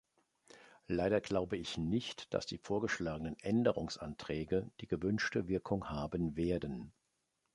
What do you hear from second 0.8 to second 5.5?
Leider glaube ich nicht, dass die vorgeschlagenen Änderungsanträge die gewünschte